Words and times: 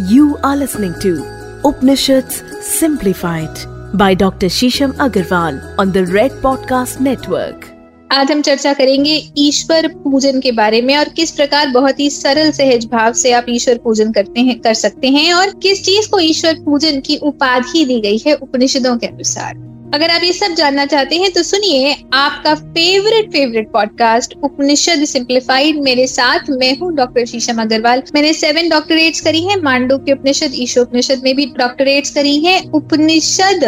You 0.00 0.36
are 0.42 0.56
listening 0.56 0.92
to 1.00 1.24
Upanishads 1.64 2.42
Simplified 2.60 3.58
by 3.94 4.14
Dr. 4.14 4.48
Shisham 4.48 4.92
Agarwal 4.92 5.74
on 5.78 5.92
the 5.92 6.04
Red 6.06 6.32
Podcast 6.32 7.00
Network. 7.00 7.64
आज 8.12 8.30
हम 8.30 8.42
चर्चा 8.42 8.72
करेंगे 8.72 9.32
ईश्वर 9.38 9.88
पूजन 9.88 10.40
के 10.40 10.52
बारे 10.52 10.82
में 10.82 10.96
और 10.96 11.08
किस 11.08 11.30
प्रकार 11.30 11.68
बहुत 11.68 12.00
ही 12.00 12.10
सरल 12.10 12.50
सहज 12.50 12.86
भाव 12.86 13.12
से 13.12 13.32
आप 13.32 13.46
ईश्वर 13.48 13.78
पूजन 13.78 14.12
करते 14.12 14.40
हैं, 14.40 14.60
कर 14.60 14.74
सकते 14.74 15.08
हैं 15.08 15.34
और 15.34 15.50
किस 15.50 15.84
चीज़ 15.84 16.10
को 16.10 16.18
ईश्वर 16.18 16.54
पूजन 16.54 17.00
की 17.00 17.16
उपाधि 17.16 17.84
दी 17.84 18.00
गई 18.00 18.18
है 18.18 18.34
उपनिषदों 18.34 18.96
के 18.96 19.06
अनुसार 19.06 19.54
अगर 19.94 20.10
आप 20.10 20.22
ये 20.24 20.32
सब 20.32 20.54
जानना 20.54 20.86
चाहते 20.86 21.16
हैं 21.16 21.30
तो 21.32 21.42
सुनिए 21.42 21.94
आपका 22.12 22.54
favourite 22.54 23.30
favourite 23.32 23.70
podcast 23.72 24.34
Upanishad 24.44 25.04
simplified 25.04 25.80
मेरे 25.80 26.06
साथ 26.06 26.50
मैं 26.50 26.78
हूँ 26.78 26.94
डॉक्टर 26.94 27.24
शीशम 27.24 27.60
अग्रवाल 27.62 28.02
मैंने 28.14 28.32
सेवन 28.32 28.68
डॉक्टरेट्स 28.68 29.20
करी 29.20 29.42
हैं 29.42 29.56
मांडुक्य 29.56 30.12
उपनिषद 30.12 30.52
ईशोपनिषद 30.54 31.20
में 31.24 31.36
भी 31.36 31.46
डॉक्टरेट्स 31.46 32.10
करी 32.10 32.38
हैं। 32.38 32.70
उपनिषद 32.70 33.64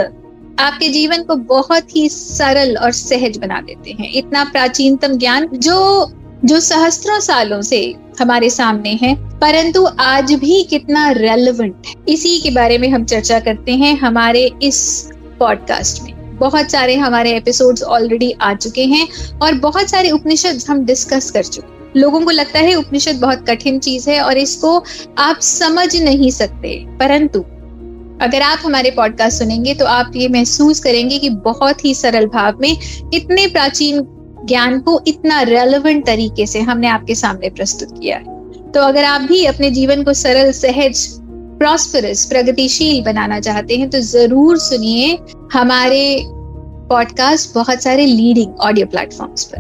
आपके 0.60 0.88
जीवन 0.88 1.22
को 1.22 1.36
बहुत 1.36 1.96
ही 1.96 2.08
सरल 2.08 2.76
और 2.76 2.92
सहज 2.92 3.38
बना 3.38 3.60
देते 3.60 3.90
हैं। 3.90 4.12
इतना 4.12 4.44
प्राचीनतम 4.44 5.18
ज्ञान 5.18 5.48
जो 5.52 6.10
जो 6.44 6.60
सहस्त्रों 6.60 7.20
सालों 7.20 7.60
से 7.62 7.94
हमारे 8.20 8.50
सामने 8.50 8.98
है, 9.02 9.14
परंतु 9.38 9.86
आज 10.00 10.32
भी 10.32 10.62
कितना 10.64 11.10
रेलेवेंट 11.10 11.86
है। 11.86 11.94
इसी 12.08 12.38
के 12.40 12.50
बारे 12.50 12.78
में 12.78 12.88
हम 12.88 13.04
चर्चा 13.04 13.40
करते 13.40 13.72
हैं। 13.72 13.96
हमारे 13.98 14.50
इस 14.62 15.10
पॉडकास्ट 15.38 16.02
में। 16.02 16.36
बहुत 16.36 16.70
सारे 16.70 16.94
हमारे 16.96 17.36
एपिसोड्स 17.36 17.82
ऑलरेडी 17.82 18.32
आ 18.40 18.54
चुके 18.54 18.84
हैं 18.84 19.08
और 19.42 19.54
बहुत 19.54 19.88
सारे 19.88 20.10
उपनिषद 20.10 20.62
हम 20.68 20.84
डिस्कस 20.84 21.30
कर 21.30 21.42
चुके 21.42 22.00
लोगों 22.00 22.20
को 22.20 22.30
लगता 22.30 22.58
है 22.58 22.74
उपनिषद 22.74 23.16
बहुत 23.16 23.44
कठिन 23.50 23.78
चीज़ 23.78 24.10
है 24.10 24.20
और 24.20 24.36
इसको 24.36 24.84
आप 25.18 25.40
समझ 25.40 25.96
नहीं 25.96 26.30
सकते। 26.30 26.84
परंतु 26.98 27.40
अगर 28.22 28.42
आप 28.42 28.58
हमारे 28.64 28.90
पॉडकास्ट 28.90 29.38
सुनेंगे 29.38 29.74
तो 29.74 29.84
आप 29.84 30.12
ये 30.16 30.28
महसूस 30.28 30.80
करेंगे 30.80 31.18
कि 31.18 31.30
बहुत 31.30 31.84
ही 31.84 31.94
सरल 31.94 32.26
भाव 32.26 32.58
में 32.60 32.76
इतने 33.14 33.46
प्राचीन 33.46 34.02
ज्ञान 34.44 34.80
को 34.80 35.00
इतना 35.06 35.42
रेलेवेंट 35.42 36.06
तरीके 36.06 36.46
से 36.46 36.60
हमने 36.60 36.88
आपके 36.88 37.14
सामने 37.14 37.50
प्रस्तुत 37.50 37.98
किया 38.00 38.16
है। 38.16 38.38
तो 38.72 38.80
अगर 38.80 39.04
आप 39.04 39.20
भी 39.20 39.44
अपने 39.44 39.70
जीवन 39.70 40.02
को 40.02 40.12
सरल, 40.12 40.52
सहज 40.52 41.08
प्रॉस्परस 41.58 42.24
प्रगतिशील 42.24 43.02
बनाना 43.04 43.38
चाहते 43.40 43.76
हैं 43.76 43.88
तो 43.90 44.00
ज़रूर 44.02 44.58
सुनिए 44.58 45.18
हमारे 45.52 46.02
पॉडकास्ट 46.88 47.54
बहुत 47.54 47.82
सारे 47.82 48.06
लीडिंग 48.06 48.60
ऑडियो 48.60 48.86
प्लेटफॉर्म्स 48.86 49.44
पर। 49.44 49.58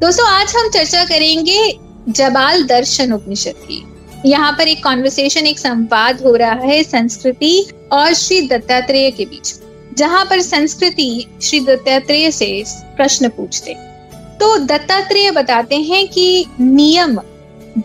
दोस्तों, 0.00 0.26
आज 0.28 0.54
हम 0.56 0.68
चर्चा 0.70 1.04
करेंगे 1.04 2.12
जबाल 2.12 2.62
दर्शन 2.66 3.12
उपनिषद 3.12 3.54
की। 3.62 3.82
यहाँ 4.26 4.52
पर 4.52 4.68
एक 4.68 4.82
कॉन्वर्सेशन 4.84 5.46
एक 5.46 5.58
संवाद 5.58 6.20
हो 6.22 6.34
रहा 6.36 6.54
है 6.62 6.82
संस्कृति 6.84 7.66
और 7.92 8.12
श्री 8.14 8.40
दत्तात्रेय 8.48 9.10
के 9.10 9.24
बीच। 9.24 9.54
जहाँ 9.98 10.24
पर 10.24 10.40
संस्कृति 10.42 11.26
श्री 11.42 11.60
दत्तात्रेय 11.60 12.30
से 12.30 12.62
प्रश्न 12.96 13.28
पूछते 13.28 13.74
तो 14.40 14.56
दत्तात्रेय 14.58 15.30
बताते 15.30 15.76
हैं 15.82 16.06
कि 16.08 16.44
नियम 16.60 17.18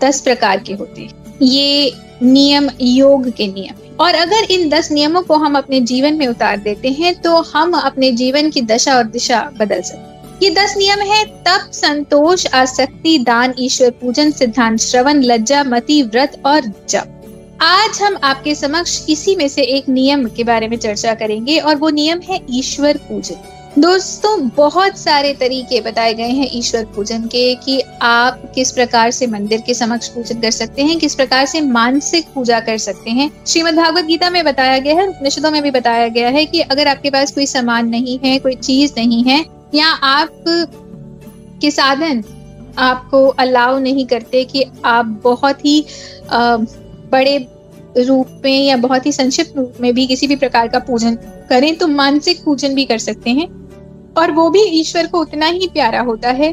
दस 0.02 0.22
प्रकार 0.22 0.60
के 0.60 0.74
होते 0.74 1.02
हैं। 1.02 1.38
ये 1.42 1.92
नियम 2.24 2.70
योग 2.82 3.30
के 3.30 3.48
नियम 3.48 3.98
और 4.00 4.14
अगर 4.14 4.52
इन 4.52 4.70
दस 4.70 4.92
नियमों 4.92 5.22
को 5.22 5.36
हम 5.36 5.58
अपने 5.58 5.80
जीवन 5.82 6.14
में 6.14 6.28
उतार 6.28 6.58
देते 6.58 6.90
हैं 6.90 7.22
तो 7.22 7.36
हम 7.42 7.74
अपने 7.74 8.12
जीवन 8.12 8.50
की 8.50 8.62
दशा 8.62 8.96
और 8.96 9.04
दिशा 9.04 9.52
बदल 9.60 9.82
सकते 9.82 10.14
ये 10.46 10.50
दस 10.50 10.74
नियम 10.78 11.00
है, 11.00 11.26
तप, 11.26 11.70
संतोष, 11.74 12.46
आसक्ति, 12.48 13.18
दान, 13.18 13.54
ईश्वर 13.60 13.90
पूजन, 13.90 14.32
सिद्धांत 14.32 14.80
श्रवण, 14.80 15.22
लज्जा, 15.24 15.64
मति, 15.64 16.02
व्रत 16.04 16.42
और 16.46 16.62
जप। 16.90 17.58
आज 17.62 18.02
हम 18.02 18.18
आपके 18.24 18.56
समक्ष 18.56 19.06
इसी 19.10 19.36
में 19.36 19.48
से 19.48 19.62
एक 19.62 19.90
नियम 19.90 20.26
के 20.28 20.44
बारे 20.44 20.68
में 20.68 20.78
चर्चा 20.78 21.14
करेंगे 21.14 21.58
और 21.60 21.76
वो 21.76 21.90
नियम 21.90 22.20
है 22.20 22.40
ईश्वर 22.50 22.98
पूजन। 22.98 23.82
दोस्तों, 23.82 24.50
बहुत 24.50 24.98
सारे 24.98 25.34
तरीके 25.34 25.82
बताए 25.82 26.14
गए 26.14 26.30
हैं 26.30 26.50
ईश्वर 26.54 26.86
पूजन 26.86 27.22
के 27.22 27.56
कि 27.56 27.83
आप 28.02 28.42
किस 28.56 28.72
प्रकार 28.72 29.12
से 29.12 29.28
मंदिर 29.28 29.62
के 29.62 29.74
समक्ष 29.74 30.08
पूजन 30.08 30.40
कर 30.40 30.52
सकते 30.52 30.84
हैं, 30.84 30.98
किस 31.00 31.16
प्रकार 31.16 31.46
से 31.46 31.62
मानसिक 31.62 32.26
पूजा 32.34 32.60
कर 32.60 32.78
सकते 32.78 33.10
हैं? 33.10 33.30
श्रीमद 33.48 33.76
भागवत 33.76 34.06
गीता 34.06 34.30
में 34.30 34.44
बताया 34.46 34.78
गया 34.80 34.96
है, 34.96 35.08
उपनिषदों 35.08 35.52
में 35.52 35.62
भी 35.64 35.72
बताया 35.72 36.08
गया 36.08 36.30
है 36.30 36.46
कि 36.46 36.60
अगर 36.62 36.88
आपके 36.88 37.10
पास 37.10 37.32
कोई 37.32 37.46
सामान 37.46 37.90
नहीं 37.90 38.20
है, 38.26 38.38
कोई 38.40 38.56
चीज़ 38.56 38.94
नहीं 38.98 39.24
है, 39.24 39.44
या 39.76 39.88
आप 39.88 40.44
के 41.62 41.72
साधन 41.72 42.24
आपको 42.78 43.26
अलाउ 43.28 43.80
नहीं 43.80 44.06
करते 44.06 44.44
कि 44.44 44.66
आप 44.86 45.06
बहुत 45.24 45.66
ही 45.66 45.86
बड़े 47.12 47.38
रूप 47.98 48.42
में 48.46 48.66
या 48.66 48.78
बहुत 48.78 49.06
ही 49.06 49.12
संक्षिप्त 49.12 49.58
रूप 49.58 49.74
में 49.82 49.94
भी 49.94 50.06
किसी 50.08 50.28
भी 50.28 50.36
प्रकार 50.36 50.68
का 50.68 50.80
पूजन 50.80 51.16
करें 51.50 51.76
तो 51.76 51.88
मानसिक 51.88 52.44
पूजन 52.44 52.76
भी 52.76 52.86
कर 52.86 52.98
सकते 52.98 53.30
हैं। 53.30 53.48
और 54.18 54.32
वो 54.32 54.50
भी 54.50 54.64
ईश्वर 54.80 55.08
को 55.08 55.20
उतना 55.22 55.46
ही 55.46 55.68
प्यारा 55.68 56.00
होता 56.02 56.30
है 56.32 56.52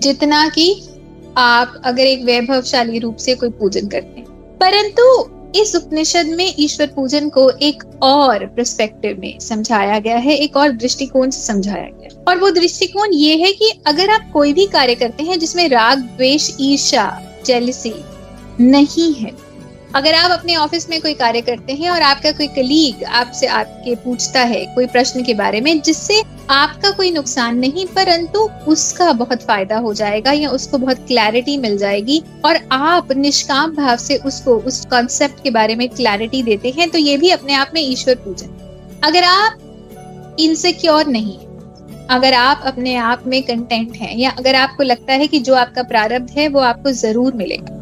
जितना 0.00 0.48
कि 0.48 0.88
आप 1.36 1.82
अगर 1.84 2.02
एक 2.02 2.24
वैभवशाली 2.24 2.98
रूप 2.98 3.16
से 3.16 3.34
कोई 3.34 3.48
पूजन 3.48 3.88
करते 3.88 4.20
हैं। 4.20 4.26
परंतु 4.58 5.30
इस 5.56 5.74
उपनिषद 5.76 6.26
में 6.26 6.54
ईश्वर 6.58 6.86
पूजन 6.86 7.28
को 7.28 7.50
एक 7.50 7.82
और 8.02 8.46
प्रस्पेक्टिव 8.46 9.16
में 9.20 9.38
समझाया 9.38 9.98
गया 9.98 10.16
है, 10.16 10.34
एक 10.34 10.56
और 10.56 10.70
दृष्टिकोण 10.70 11.30
से 11.30 11.40
समझाया 11.40 11.82
गया 11.82 12.08
है। 12.12 12.24
और 12.28 12.38
वो 12.38 12.50
दृष्टिकोण 12.50 13.12
ये 13.12 13.36
है 13.36 13.52
कि 13.52 13.72
अगर 13.86 14.10
आप 14.10 14.30
कोई 14.32 14.52
भी 14.52 14.66
कार्य 14.66 14.94
करते 14.94 15.22
हैं 15.22 15.38
जिसमें 15.38 15.68
राग, 15.68 15.98
द्वेष 15.98 16.50
ईर्षा 16.60 17.22
जेलिसी 17.46 17.94
नहीं 18.60 19.14
है, 19.14 19.30
अगर 19.94 20.14
आप 20.14 20.30
अपने 20.30 20.56
ऑफ़िस 20.56 20.90
में 20.90 21.00
कोई 21.00 21.14
कार्य 21.14 21.40
करते 21.40 21.72
हैं 21.72 21.90
और 21.90 22.02
आपका 22.02 22.32
कोई 22.32 22.46
कलीग 22.46 23.04
आपसे 23.04 23.46
आपके 23.46 23.94
पूछता 23.94 24.40
है 24.40 24.64
कोई 24.74 24.86
प्रश्न 24.86 25.22
के 25.24 25.34
बारे 25.34 25.60
में, 25.60 25.80
जिससे 25.80 26.22
आपका 26.50 26.90
कोई 26.90 27.10
नुकसान 27.10 27.56
नहीं, 27.58 27.84
परंतु 27.86 28.40
उसका 28.68 29.12
बहुत 29.14 29.42
फ़ायदा 29.42 29.76
हो 29.78 29.92
जाएगा 29.94 30.32
या 30.32 30.50
उसको 30.50 30.78
बहुत 30.78 31.06
क्लैरिटी 31.06 31.56
मिल 31.56 31.76
जाएगी 31.78 32.22
और 32.44 32.58
आप 32.72 33.12
निष्काम 33.14 33.74
भाव 33.74 33.96
से 33.96 34.16
उसको, 34.16 34.54
उस 34.56 34.84
कॉन्सेप्ट 34.86 35.42
के 35.42 35.50
बारे 35.50 35.74
में 35.76 35.88
क्लैरिटी 35.88 36.42
देते 36.42 36.70
हैं 36.70 36.88
तो 36.90 36.98
ये 36.98 37.16
भी 37.16 37.30
अपने 37.30 37.54
आप 37.54 37.70
में 37.74 37.80
ईश्वर 37.82 38.14
पूजन। 38.24 39.00
अगर 39.04 39.24
आप 39.24 40.36
इनसिक्योर 40.40 41.06
नहीं 41.08 41.36
अगर 42.08 42.34
आप 42.34 42.62
अपने 42.66 42.94
आप 42.96 43.26
में 43.26 43.42
कंटेंट 43.42 43.96
हैं, 43.96 44.16
या 44.16 44.30
अगर 44.30 44.54
आपको 44.54 44.82
लगता 44.82 45.12
है 45.12 45.26
कि 45.26 45.38
जो 45.40 45.54
आपका 45.56 45.82
प्रारब्ध 45.84 46.30
है, 46.30 46.48
वो 46.48 46.60
आपको 46.60 46.90
ज़रूर 46.92 47.34
मिलेगा, 47.34 47.74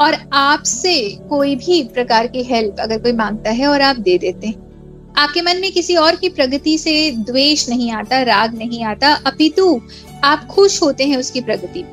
और 0.00 0.16
आपसे 0.34 1.00
कोई 1.28 1.54
भी 1.56 1.82
प्रकार 1.94 2.26
की 2.26 2.42
हेल्प 2.44 2.80
अगर 2.80 2.98
कोई 2.98 3.12
माँगता 3.14 3.50
है 3.50 3.66
और 3.66 3.82
आप 3.82 3.96
दे 3.98 4.18
देते 4.18 4.46
हैं 4.46 4.65
आपके 5.18 5.42
मन 5.42 5.56
में 5.56 5.72
किसी 5.72 5.94
और 5.96 6.16
की 6.16 6.28
प्रगति 6.28 6.78
से 6.78 7.10
द्वेष 7.10 7.68
नहीं 7.68 7.90
आता, 7.92 8.22
राग 8.22 8.54
नहीं 8.54 8.84
आता, 8.84 9.14
अपितु 9.26 9.80
आप 10.24 10.46
खुश 10.46 10.82
होते 10.82 11.04
हैं 11.04 11.16
उसकी 11.16 11.40
प्रगति। 11.40 11.84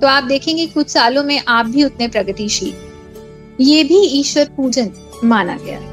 तो 0.00 0.06
आप 0.06 0.24
देखेंगे 0.24 0.66
कुछ 0.66 0.88
सालों 0.88 1.24
में 1.24 1.42
आप 1.48 1.66
भी 1.66 1.84
उतने 1.84 2.08
प्रगतिशील। 2.08 2.74
ये 3.60 3.84
भी 3.84 3.98
ईश्वर 4.20 4.48
पूजन 4.56 4.90
माना 5.24 5.56
गया। 5.56 5.78
है 5.78 5.92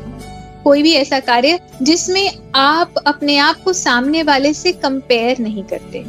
कोई 0.63 0.83
भी 0.83 0.93
ऐसा 0.93 1.19
कार्य 1.19 1.59
जिसमें 1.81 2.31
आप 2.55 2.93
अपने 3.07 3.37
आप 3.37 3.61
को 3.61 3.73
सामने 3.73 4.23
वाले 4.23 4.53
से 4.53 4.71
कंपेयर 4.71 5.39
नहीं 5.39 5.63
करते। 5.63 5.99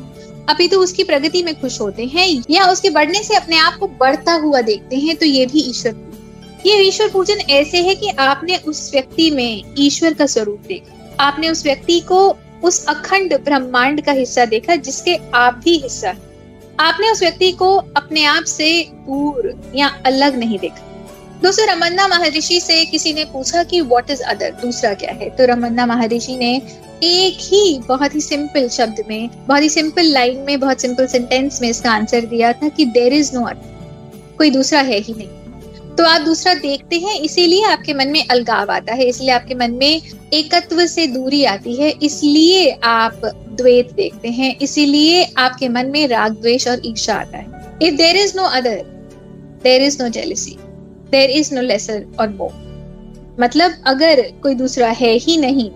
अभी 0.48 0.68
तो 0.68 0.80
उसकी 0.80 1.04
प्रगति 1.04 1.42
में 1.42 1.60
खुश 1.60 1.80
होते 1.80 2.04
हैं 2.04 2.42
या 2.50 2.64
उसके 2.66 2.90
बढ़ने 2.90 3.22
से 3.22 3.34
अपने 3.34 3.56
आप 3.56 3.76
को 3.78 3.88
बढ़ता 3.88 4.32
हुआ 4.32 4.60
देखते 4.60 4.96
हैं 4.96 5.16
तो 5.16 5.26
ये 5.26 5.46
भी 5.46 5.60
ईश्वर 5.60 5.92
ये 6.66 6.82
ईश्वर 6.82 7.08
पूजन 7.08 7.34
ऐसे 7.34 7.78
है 7.78 7.94
कि 7.94 8.08
आपने 8.08 8.56
उस 8.56 8.90
व्यक्ति 8.92 9.30
में 9.30 9.62
ईश्वर 9.78 10.14
का 10.14 10.26
स्वरूप 10.26 10.60
देखा। 10.68 11.16
आपने 11.20 11.50
उस 11.50 11.64
व्यक्ति 11.64 12.00
को 12.00 12.36
उस 12.64 12.86
अखंड 12.86 13.34
ब्रह्मांड 13.44 14.04
का 14.04 14.12
हिस्सा 14.12 14.44
देखा, 14.44 14.76
जिसके 14.76 15.18
आप 15.34 15.60
भी 15.64 15.76
हिस्सा 15.78 16.08
है। 16.08 16.18
आपने 16.80 17.10
उस 17.10 17.20
व्यक्ति 17.20 17.52
को 17.52 17.74
अपने 17.76 18.24
आप 18.24 18.44
से 18.44 18.82
दूर 18.82 19.72
या 19.74 19.88
अलग 20.06 20.36
नहीं 20.36 20.58
देखा। 20.58 20.88
दोस्तों, 21.42 21.66
रमन्ना 21.66 22.08
महर्षि 22.08 22.60
से 22.60 22.84
किसी 22.84 23.12
ने 23.12 23.24
पूछा 23.24 23.62
कि 23.62 23.80
व्हाट 23.80 24.10
इज़ 24.10 24.22
अदर 24.22 24.50
दूसरा 24.50 24.94
क्या 24.94 25.12
है? 25.12 25.30
तो 25.30 25.46
रमन्ना 25.46 25.86
महर्षि 25.86 26.36
ने 26.36 26.62
एक 27.02 27.38
ही 27.40 27.78
बहुत 27.78 28.14
ही 28.14 28.20
सिंपल 28.20 28.68
शब्द 28.68 29.04
में, 29.08 29.28
बहुत 29.46 29.62
ही 29.62 29.68
सिंपल 29.68 30.02
लाइन 30.02 30.38
में, 30.38 30.60
बहुत 30.60 30.80
सिंपल 30.80 31.06
सेंटेंस 31.06 31.62
में 31.62 31.68
इसका 31.68 31.92
आंसर 31.92 32.20
दिया 32.20 32.52
था 32.52 32.68
कि 32.68 32.84
देर 32.84 33.12
इज़ 33.12 33.36
नो 33.36 33.44
अदर 33.44 34.34
कोई 34.38 34.50
दूसरा 34.50 34.80
है 34.80 34.98
ही 34.98 35.14
नहीं। 35.14 35.28
तो 35.98 36.04
आप 36.04 36.20
दूसरा 36.20 36.52
देखते 36.54 36.98
हैं, 36.98 37.18
इसीलिए 37.20 37.64
आपके 37.66 37.94
मन 37.94 38.08
में 38.08 38.26
अलगाव 38.26 38.70
आता 38.70 38.94
है, 38.94 39.04
इसलिए 39.04 39.30
आपके 39.30 39.54
मन 39.54 39.70
में 39.72 40.02
एकत्व 40.34 40.84
से 40.86 41.06
दूरी 41.08 41.44
आती 41.44 41.74
है, 41.76 41.90
इसलिए 42.02 42.70
आप 42.84 43.20
द्वैत 43.52 43.92
देखते 43.92 44.28
हैं, 44.30 44.56
इसीलिए 44.58 45.24
आपके 45.38 45.68
मन 45.68 45.86
में 45.86 46.06
राग, 46.08 46.32
द्वेष 46.32 46.68
और 46.68 46.80
ईर्षा 46.86 47.14
आता 47.14 47.38
है। 47.38 47.78
If 47.82 47.94
there 47.96 48.16
is 48.16 48.36
no 48.36 48.44
other 48.50 48.82
there 49.62 49.82
is 49.82 50.02
no 50.02 50.08
jealousy 50.08 50.56
there 51.10 51.30
is 51.30 51.54
no 51.54 51.60
lesser 51.60 52.04
और 52.20 52.28
मोर 52.30 53.36
मतलब 53.40 53.72
अगर 53.86 54.20
कोई 54.42 54.54
दूसरा 54.54 54.88
है 54.90 55.12
ही 55.16 55.36
नहीं 55.36 55.70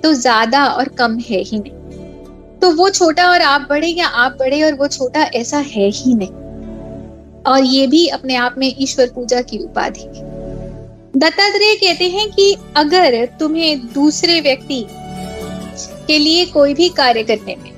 तो 0.00 0.12
ज़्यादा 0.14 0.64
और 0.66 0.88
कम 0.98 1.18
है 1.20 1.40
ही 1.40 1.58
नहीं। 1.58 2.58
तो 2.60 2.70
वो 2.74 2.88
छोटा 2.90 3.30
और 3.30 3.40
आप 3.42 3.66
बड़े 3.70 3.88
या 3.88 4.06
आप 4.06 4.36
बड़े 4.38 4.62
और 4.62 4.74
वो 4.74 4.88
छोटा 4.88 5.22
ऐसा 5.34 5.58
है 5.58 5.88
ही 5.90 6.14
नहीं। 6.14 6.39
और 7.46 7.64
ये 7.64 7.86
भी 7.86 8.06
अपने 8.08 8.34
आप 8.36 8.54
में 8.58 8.74
ईश्वर 8.78 9.10
पूजा 9.14 9.40
की 9.42 9.58
उपाधि 9.58 10.08
दत्तात्रेय 11.16 11.74
कहते 11.76 12.08
हैं 12.08 12.30
कि 12.30 12.56
अगर 12.76 13.24
तुम्हें 13.40 13.86
दूसरे 13.92 14.40
व्यक्ति 14.40 14.84
के 16.06 16.18
लिए 16.18 16.44
कोई 16.46 16.74
भी 16.74 16.88
कार्य 16.88 17.22
करने 17.22 17.56
में 17.56 17.70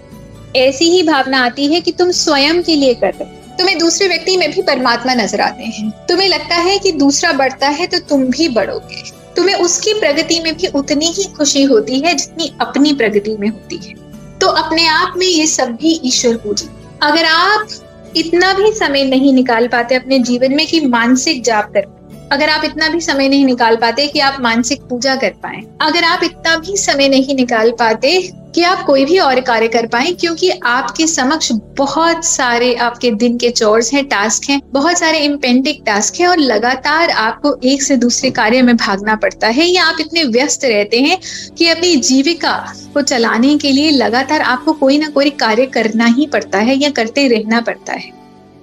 ऐसी 0.56 0.90
ही 0.90 1.02
भावना 1.02 1.44
आती 1.44 1.66
है 1.66 1.80
कि 1.80 1.92
तुम 1.92 2.10
स्वयं 2.10 2.62
के 2.62 2.74
लिए 2.76 2.94
कर 2.94 3.14
रहे 3.14 3.40
तुम्हें 3.58 3.78
दूसरे 3.78 4.08
व्यक्ति 4.08 4.36
में 4.36 4.50
भी 4.50 4.62
परमात्मा 4.62 5.14
नज़र 5.14 5.40
आते 5.40 5.64
हैं। 5.64 5.90
तुम्हें 6.08 6.28
लगता 6.28 6.56
है 6.56 6.78
कि 6.78 6.92
दूसरा 6.92 7.32
बढ़ता 7.32 7.68
है 7.68 7.86
तो 7.86 7.98
तुम 8.08 8.24
भी 8.26 8.48
बढ़ोगे। 8.48 9.02
तुम्हें 9.36 9.54
उसकी 9.56 9.92
प्रगति 9.94 10.40
में 10.40 10.54
भी 10.56 10.66
उतनी 10.74 11.06
ही 11.06 11.24
खुशी 11.36 11.62
होती 11.62 12.00
है 12.00 12.14
जितनी 12.14 12.52
अपनी 12.60 12.92
प्रगति 12.92 13.36
में 13.40 13.48
होती 13.48 13.76
है। 13.76 13.94
तो 14.38 14.46
अपने 14.46 14.86
आप 14.86 15.14
में 15.16 15.26
ये 15.26 15.46
सब 15.46 15.74
भी 15.76 16.00
ईश्वर 16.04 16.36
पूजी। 16.36 16.68
अगर 17.02 17.24
आप 17.24 17.68
इतना 18.16 18.52
भी 18.52 18.72
समय 18.72 19.04
नहीं 19.04 19.32
निकाल 19.32 19.68
पाते 19.68 19.94
अपने 19.94 20.18
जीवन 20.18 20.54
में 20.54 20.66
कि 20.66 20.80
मानसिक 20.86 21.42
जाप 21.42 21.72
कर 21.74 21.86
अगर 22.32 22.48
आप 22.48 22.64
इतना 22.64 22.88
भी 22.88 23.00
समय 23.00 23.28
नहीं 23.28 23.44
निकाल 23.46 23.76
पाते 23.76 24.06
कि 24.06 24.20
आप 24.20 24.36
मानसिक 24.40 24.82
पूजा 24.82 25.14
कर 25.16 25.30
पाए, 25.42 25.62
अगर 25.80 26.04
आप 26.04 26.22
इतना 26.24 26.56
भी 26.58 26.76
समय 26.76 27.08
नहीं 27.08 27.34
निकाल 27.34 27.70
पाते 27.70 28.20
कि 28.54 28.62
आप 28.62 28.84
कोई 28.86 29.04
भी 29.04 29.18
और 29.18 29.40
कार्य 29.40 29.68
कर 29.68 29.86
पाए, 29.86 30.12
क्योंकि 30.12 30.50
आपके 30.50 31.06
समक्ष 31.06 31.50
बहुत 31.78 32.24
सारे 32.24 32.74
आपके 32.76 33.10
दिन 33.12 33.36
के 33.38 33.50
चोर्स 33.50 33.92
हैं 33.92 34.04
टास्क 34.04 34.48
हैं, 34.50 34.60
बहुत 34.72 34.98
सारे 34.98 35.18
इम्पेंडिक 35.18 35.82
टास्क 35.86 36.20
हैं 36.20 36.28
और 36.28 36.38
लगातार 36.38 37.10
आपको 37.10 37.54
एक 37.64 37.82
से 37.82 37.96
दूसरे 37.96 38.30
कार्य 38.30 38.62
में 38.62 38.76
भागना 38.76 39.16
पड़ता 39.16 39.48
है, 39.48 39.66
या 39.66 39.84
आप 39.84 40.00
इतने 40.00 40.24
व्यस्त 40.24 40.64
रहते 40.64 41.00
हैं 41.00 41.18
कि 41.58 41.68
अपनी 41.68 41.94
जीविका 41.98 42.56
को 42.94 43.02
चलाने 43.02 43.56
के 43.58 43.72
लिए 43.72 43.90
लगातार 43.90 44.40
आपको 44.40 44.72
कोई 44.72 44.98
ना 44.98 45.08
कोई 45.10 45.30
कार्य 45.38 45.66
करना 45.68 46.06
ही 46.08 46.26
पड़ता 46.26 46.58
है 46.60 46.76
या 46.76 46.90
करते 46.92 47.28
रहना 47.28 47.60
पड़ता 47.60 47.92
है। 47.92 48.10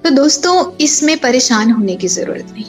तो 0.04 0.10
दोस्तों, 0.10 0.72
इसमें 0.82 1.18
परेशान 1.18 1.72
होने 1.72 1.96
की 1.96 2.08
ज़रूरत 2.08 2.54
नहीं। 2.54 2.66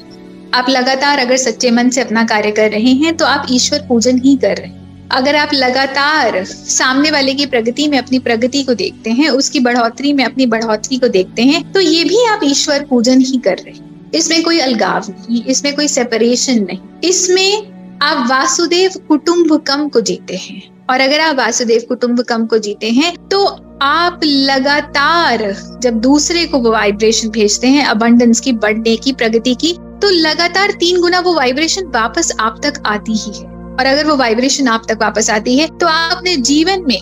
आप 0.55 0.69
लगातार 0.69 1.19
अगर 1.19 1.37
सच्चे 1.37 1.71
मन 1.71 1.91
से 1.91 2.01
अपना 2.01 2.23
कार्य 2.25 2.51
कर 2.51 2.71
रहे 2.71 2.93
हैं 2.95 3.17
तो 3.17 3.25
आप 3.25 3.47
ईश्वर 3.51 3.85
पूजन 3.89 4.19
ही 4.19 4.37
कर 4.37 4.57
रहे 4.57 4.67
हैं। 4.67 5.09
अगर 5.11 5.37
आप 5.37 5.51
लगातार 5.55 6.43
सामने 6.45 7.11
वाले 7.11 7.35
की 7.35 7.47
प्रगति 7.47 7.87
में 7.89 7.97
अपनी 7.99 8.19
प्रगति 8.19 8.63
को 8.63 8.75
देखते 8.75 9.11
हैं, 9.11 9.29
उसकी 9.31 9.61
बढ़ोतरी 9.61 10.13
में 10.13 10.25
अपनी 10.25 10.47
बढ़ोतरी 10.47 10.99
को 10.99 11.09
देखते 11.09 11.43
हैं 11.43 11.71
तो 11.73 11.81
ये 11.81 12.05
भी 12.05 12.25
आप 12.27 12.41
ईश्वर 12.45 12.85
पूजन 12.91 13.21
ही 13.21 13.39
कर 13.39 13.57
रहे 13.57 13.75
हैं। 13.75 14.11
इसमें 14.15 14.43
कोई 14.43 14.59
अलगाव 14.59 15.11
नहीं, 15.11 15.43
इसमें 15.45 15.75
कोई 15.77 15.89
सेपरेशन 15.89 16.63
नहीं। 16.63 16.79
इसमें 17.05 17.99
आप 18.03 18.27
वासुदेव 18.31 18.93
कुटुंबकम 19.09 19.89
को 19.89 20.01
जीते 20.01 20.37
हैं। 20.37 20.63
और 20.91 21.01
अगर 21.01 21.21
आप 21.21 21.37
वासुदेव 21.37 21.85
कुटुंबकम 21.89 22.47
को 22.47 22.59
जीते 22.59 22.91
हैं 22.91 23.15
तो 23.29 23.45
आप 23.83 24.21
लगातार 24.25 25.45
जब 25.83 26.01
दूसरे 26.01 26.45
को 26.47 26.61
वाइब्रेशन 26.63 27.29
भेजते 27.29 27.69
हैं 27.69 27.85
अबंडेंस 27.87 28.41
की, 28.41 28.53
बढ़ने 28.55 28.97
की, 28.97 29.13
प्रगति 29.13 29.55
की 29.55 29.77
तो 30.03 30.09
लगातार 30.11 30.71
तीन 30.71 31.01
गुना 31.01 31.21
वो 31.21 31.35
वाइब्रेशन 31.35 31.87
वापस 31.95 32.33
आप 32.41 32.61
तक 32.65 32.83
आती 32.87 33.13
ही 33.15 33.39
है। 33.39 33.49
और 33.71 33.87
अगर 33.87 34.07
वो 34.07 34.17
वाइब्रेशन 34.17 34.69
आप 34.69 34.83
तक 34.89 34.99
वापस 35.01 35.31
आती 35.31 35.59
है 35.59 35.67
तो 35.79 35.87
आप 35.87 36.13
अपने 36.13 36.37
जीवन 36.39 36.85
में 36.87 37.01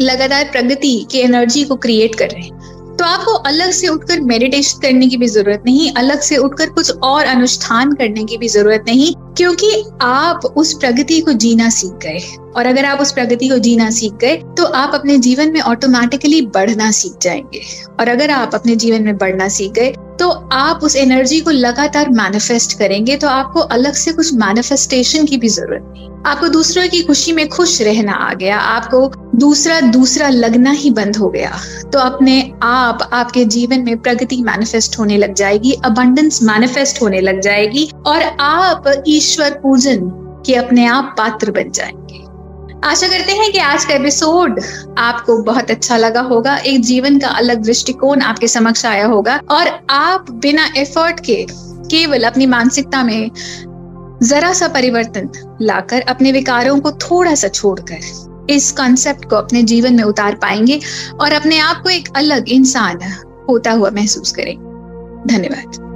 लगातार 0.00 0.44
प्रगति 0.44 1.06
की 1.10 1.18
एनर्जी 1.18 1.64
को 1.64 1.76
क्रिएट 1.76 2.14
कर 2.14 2.28
रहे 2.28 2.42
हैं। 2.42 2.96
तो 2.96 3.04
आपको 3.04 3.32
अलग 3.48 3.70
से 3.70 3.88
उठकर 3.88 4.20
मेडिटेशन 4.20 4.78
करने 4.78 5.06
की 5.08 5.16
भी 5.16 5.26
ज़रूरत 5.26 5.62
नहीं, 5.66 5.92
अलग 5.92 6.20
से 6.20 6.36
उठकर 6.36 6.70
कुछ 6.70 6.90
और 6.92 7.24
अनुष्ठान 7.24 7.92
करने 7.92 8.24
की 8.24 8.36
भी 8.38 8.48
ज़रूरत 8.48 8.84
नहीं, 8.88 9.12
क्योंकि 9.36 9.84
आप 10.02 10.44
उस 10.46 10.72
प्रगति 10.74 11.20
को 11.20 11.32
जीना 11.34 11.68
सीख 11.70 11.92
गए 12.02 12.20
और 12.56 12.66
अगर 12.66 12.84
आप 12.84 13.00
उस 13.00 13.12
प्रगति 13.12 13.48
को 13.48 13.58
जीना 13.58 13.90
सीख 13.90 14.12
गए 14.14 14.36
तो 14.58 14.64
आप 14.74 14.94
अपने 14.94 15.18
जीवन 15.18 15.52
में 15.52 15.60
ऑटोमेटिकली 15.62 16.40
बढ़ना 16.48 16.90
सीख 16.90 17.12
जाएँगे। 17.22 17.62
और 18.00 18.08
अगर 18.08 18.30
आप 18.30 18.54
अपने 18.54 18.76
जीवन 18.76 19.02
में 19.02 19.16
बढ़ना 19.16 19.48
सीख 19.48 19.72
गए 19.72 19.92
तो 20.20 20.28
आप 20.52 20.80
उस 20.82 20.96
एनर्जी 20.96 21.40
को 21.40 21.50
लगातार 21.50 22.08
मैनिफेस्ट 22.12 22.78
करेंगे 22.78 23.16
तो 23.16 23.28
आपको 23.28 23.60
अलग 23.76 23.92
से 23.94 24.12
कुछ 24.12 24.32
मैनिफेस्टेशन 24.34 25.24
की 25.26 25.36
भी 25.36 25.48
ज़रूरत 25.48 25.84
नहीं। 25.86 26.08
आपको 26.26 26.48
दूसरों 26.48 26.86
की 26.88 27.02
खुशी 27.02 27.32
में 27.32 27.48
खुश 27.48 27.80
रहना 27.82 28.12
आ 28.12 28.32
गया, 28.34 28.58
आपको 28.58 29.06
दूसरा 29.36 29.80
दूसरा 29.80 30.28
लगना 30.28 30.70
ही 30.72 30.90
बंद 30.90 31.16
हो 31.16 31.28
गया 31.28 31.50
तो 31.92 31.98
अपने 31.98 32.40
आप, 32.62 33.08
आपके 33.12 33.44
जीवन 33.46 33.80
में 33.80 33.96
प्रगति 33.98 34.42
मैनिफेस्ट 34.42 34.98
होने 34.98 35.16
लग 35.16 35.34
जाएगी 35.34 35.72
अबंडेंस 35.84 36.42
मैनिफेस्ट 36.42 37.02
होने 37.02 37.20
लग 37.20 37.40
जाएगी, 37.40 37.90
और 38.06 38.22
आप 38.40 38.92
ईश्वर 39.08 39.58
पूजन 39.62 40.08
के 40.46 40.54
अपने 40.54 40.86
आप 40.86 41.14
पात्र 41.18 41.50
बन 41.50 41.70
जाएँगे। 41.70 42.18
आशा 42.84 43.08
करते 43.08 43.32
हैं 43.32 43.52
कि 43.52 43.58
आज 43.58 43.84
का 43.84 43.94
एपिसोड 43.94 44.60
आपको 44.98 45.42
बहुत 45.42 45.70
अच्छा 45.70 45.96
लगा 45.96 46.20
होगा। 46.20 46.56
एक 46.56 46.80
जीवन 46.80 47.18
का 47.18 47.28
अलग 47.28 47.62
दृष्टिकोण 47.62 48.20
आपके 48.20 48.48
समक्ष 48.48 48.86
आया 48.86 49.06
होगा 49.06 49.40
और 49.50 49.86
आप 49.90 50.30
बिना 50.30 50.68
एफर्ट 50.76 51.20
के 51.20 51.46
केवल 51.90 52.22
अपनी 52.22 52.46
मानसिकता 52.46 53.02
में 53.02 53.30
जरा 54.22 54.52
सा 54.52 54.68
परिवर्तन 54.68 55.28
लाकर 55.62 56.00
अपने 56.00 56.32
विकारों 56.32 56.80
को 56.80 56.92
थोड़ा 56.92 57.34
सा 57.34 57.48
छोड़कर 57.48 58.46
इस 58.50 58.72
कॉन्सेप्ट 58.72 59.24
को 59.24 59.36
अपने 59.36 59.62
जीवन 59.62 59.94
में 59.94 60.04
उतार 60.04 60.34
पाएँगे 60.34 60.80
और 61.20 61.32
अपने 61.32 61.58
आप 61.58 61.82
को 61.82 61.90
एक 61.90 62.08
अलग 62.16 62.48
इंसान 62.48 62.98
होता 63.48 63.70
हुआ 63.70 63.90
महसूस 63.90 64.32
करेंगे 64.32 64.70
धन्यवाद। 65.34 65.89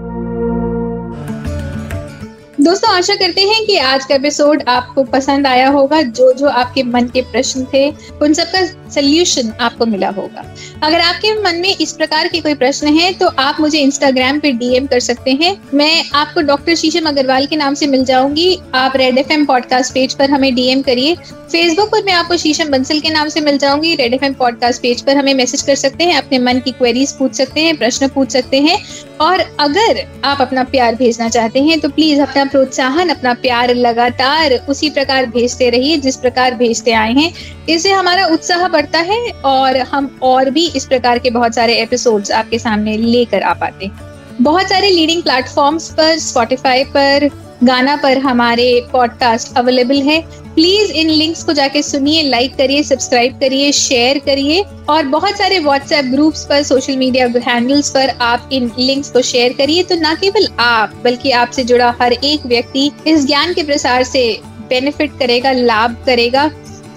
दोस्तों, 2.65 2.91
आशा 2.91 3.15
करते 3.15 3.41
हैं 3.41 3.65
कि 3.67 3.77
आज 3.77 4.05
का 4.05 4.15
एपिसोड 4.15 4.63
आपको 4.69 5.03
पसंद 5.05 5.47
आया 5.47 5.69
होगा, 5.69 6.01
जो 6.03 6.33
जो 6.33 6.49
आपके 6.49 6.83
मन 6.83 7.07
के 7.07 7.23
प्रश्न 7.23 7.65
थे, 7.75 7.89
उन 8.23 8.33
सबका 8.33 8.65
सोल्यूशन 8.91 9.53
आपको 9.61 9.87
मिला 9.87 10.09
होगा। 10.09 10.45
अगर 10.83 11.01
आपके 11.01 11.35
मन 11.43 11.57
में 11.57 11.77
इस 11.77 11.93
प्रकार 11.93 12.29
के 12.29 12.41
कोई 12.41 12.55
प्रश्न 12.55 12.95
है 12.97 13.13
तो 13.13 13.27
आप 13.39 13.61
मुझे 13.61 13.79
इंस्टाग्राम 13.79 14.39
पे 14.41 14.53
डीएम 14.53 14.87
कर 14.87 15.01
सकते 15.01 15.33
हैं। 15.33 15.57
मैं 15.75 16.05
आपको 16.15 16.41
डॉक्टर 16.43 16.75
शीशम 16.75 17.09
अग्रवाल 17.09 17.47
के 17.47 17.57
नाम 17.57 17.75
से 17.75 17.87
मिल 17.87 18.05
जाऊँगी। 18.05 18.59
आप 18.75 18.97
रेड 18.97 19.19
एफएम 19.19 19.45
पॉडकास्ट 19.45 19.95
पेज 19.95 20.15
पर 20.15 20.31
हमें 20.31 20.55
डीएम 20.55 20.83
करिए। 20.83 21.15
फेसबुक 21.15 21.89
पर 21.89 22.05
मैं 22.05 22.13
आपको 22.13 22.37
शीशम 22.37 22.69
बंसल 22.69 23.01
के 23.01 23.11
नाम 23.11 23.29
से 23.29 23.41
मिल 23.41 23.59
जाऊँगी। 23.59 23.95
रेड 23.95 24.15
एफ़ 24.15 24.33
पॉडकास्ट 24.33 24.83
पेज 24.83 25.03
पर 25.03 25.17
हमें 25.17 25.35
मैसेज 25.35 25.63
कर 25.63 25.75
सकते 25.75 26.05
हैं, 26.05 26.17
अपने 26.17 26.39
मन 26.39 26.61
की 26.61 26.71
क्वेरीज 26.73 27.13
पूछ 27.13 27.35
सकते 27.35 27.61
हैं, 27.61 27.77
प्रश्न 27.77 28.09
पूछ 28.09 28.31
सकते 28.31 28.61
हैं। 28.61 28.83
और 29.21 29.41
अगर 29.61 30.01
आप 30.25 30.41
अपना 30.41 30.63
प्यार 30.65 30.95
भेजना 30.95 31.29
चाहते 31.29 31.61
हैं 31.61 31.81
तो 31.81 31.89
प्लीज़ 31.89 32.21
अपना 32.21 32.45
प्रोत्साहन, 32.45 33.09
अपना 33.09 33.35
प्यार 33.35 33.75
लगातार 33.75 34.53
उसी 34.69 34.91
प्रकार 34.91 35.27
भेजते 35.27 35.71
रहिए, 35.71 35.97
जिस 35.97 36.17
प्रकार 36.17 36.55
भेजते 36.55 36.93
आए 36.93 37.13
हैं। 37.13 37.33
इससे 37.69 37.91
हमारा 37.91 38.27
उत्साह 38.27 38.69
बढ़ता 38.69 38.99
है 38.99 39.31
और 39.45 39.77
हम 39.77 40.19
और 40.23 40.51
भी 40.51 40.67
इस 40.67 40.85
प्रकार 40.85 41.19
के 41.19 41.31
बहुत 41.31 41.55
सारे 41.55 41.75
एपिसोड्स 41.75 42.31
आपके 42.31 42.59
सामने 42.59 42.97
लेकर 42.97 43.43
आ 43.43 43.53
पाते 43.55 43.87
हैं। 43.87 44.13
बहुत 44.43 44.69
सारे 44.69 44.91
लीडिंग 44.91 45.23
प्लेटफॉर्म्स 45.23 45.89
पर 45.91 46.19
स्पॉटिफाई 46.19 46.85
पर, 46.85 47.31
गाना 47.65 47.97
पर 47.97 48.19
हमारे 48.19 48.87
पॉडकास्ट 48.93 49.57
अवेलेबल 49.57 50.03
है। 50.03 50.44
प्लीज़ 50.55 50.93
इन 50.93 51.09
लिंक्स 51.11 51.43
को 51.45 51.53
जाके 51.53 51.83
सुनिए 51.83 52.23
लाइक 52.23 52.55
करिए 52.57 52.83
सब्सक्राइब 52.83 53.39
करिए 53.41 53.71
शेयर 53.73 54.19
करिए 54.19 54.63
और 54.89 55.07
बहुत 55.07 55.39
सारे 55.39 55.59
व्हाट्सएप 55.59 56.05
ग्रुप्स 56.05 56.45
पर 56.45 56.63
सोशल 56.63 56.97
मीडिया 56.97 57.27
हैंडल्स 57.47 57.91
पर 57.91 58.09
आप 58.23 58.49
इन 58.53 58.71
लिंक्स 58.79 59.11
को 59.11 59.23
शेयर 59.23 59.53
करिए। 59.53 59.83
तो 59.83 59.95
न 59.95 60.15
केवल 60.15 60.49
आप, 60.61 60.95
बल्कि 61.05 61.31
आपसे 61.31 61.65
जुड़ा 61.65 61.95
हर 62.01 62.13
एक 62.13 62.47
व्यक्ति 62.47 62.91
इस 63.07 63.27
ज्ञान 63.27 63.55
के 63.55 63.63
प्रसार 63.63 64.05
से 64.05 64.41
बेनिफिट 64.69 65.19
करेगा, 65.19 65.53
लाभ 65.53 65.97
करेगा 66.07 66.51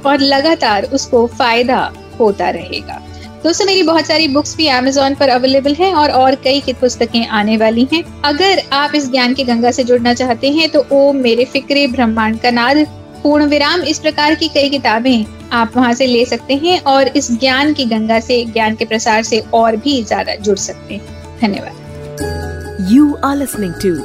और 0.06 0.20
लगातार 0.20 0.84
उसको 0.84 1.26
फ़ायदा 1.28 1.92
होता 2.20 2.50
रहेगा। 2.50 3.02
दोस्तों, 3.44 3.66
मेरी 3.66 3.84
बहुत 3.84 4.06
सारी 4.06 4.28
बुक्स 4.28 4.56
भी 4.58 4.68
अमेजोन 4.68 5.16
पर 5.16 5.30
अवेलेबल 5.30 5.74
हैं 5.74 5.94
और 5.94 6.12
और 6.12 6.36
कई 6.36 6.60
की 6.60 6.74
पुस्तकें 6.74 7.28
आने 7.28 7.58
वाली 7.58 7.88
हैं। 7.94 8.04
अगर 8.26 8.62
आप 8.74 8.96
इस 8.96 9.10
ज्ञान 9.12 9.34
की 9.34 9.44
गंगा 9.44 9.72
से 9.72 9.84
जुड़ना 9.84 10.14
चाहते 10.14 10.52
हैं 10.52 10.70
तो 10.70 10.86
ओम 10.92 11.18
मेरे 11.18 11.46
फिक्रे 11.46 11.88
ब्रह्मांड 11.88 12.40
का 12.40 12.52
नाद 12.52 12.86
पूर्ण 13.24 13.46
विराम 13.46 13.82
इस 13.82 14.00
प्रकार 14.00 14.36
की 14.36 14.48
कई 14.48 14.70
किताबें 14.70 15.26
आप 15.54 15.78
वहाँ 15.78 15.94
से 15.94 16.08
ले 16.08 16.26
सकते 16.26 16.56
हैं 16.56 16.82
और 16.84 17.08
इस 17.08 17.32
ज्ञान 17.40 17.74
की 17.74 17.86
गंगा 17.86 18.20
से, 18.20 18.44
ज्ञान 18.46 18.76
के 18.76 18.86
प्रसार 18.86 19.24
से 19.24 19.40
और 19.54 19.76
भी 19.76 20.04
ज़्यादा 20.04 20.36
जुड़ 20.36 20.58
सकते 20.58 20.96
हैं। 20.96 21.40
धन्यवाद। 21.42 22.88
You 22.92 23.14
are 23.24 23.38
listening 23.38 23.74
to 23.74 23.96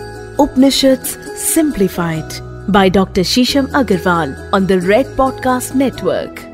Upanishad 0.43 1.05
simplified 1.55 2.41
by 2.71 2.91
doctor 2.91 3.23
Sheesham 3.23 3.69
Agarwal 3.75 4.37
on 4.55 4.67
the 4.67 4.81
red 4.85 5.17
podcast 5.17 5.75
Network. 5.75 6.52